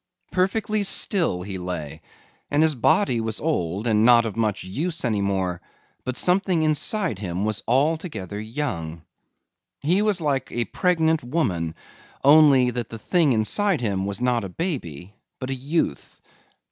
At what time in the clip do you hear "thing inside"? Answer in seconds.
12.97-13.81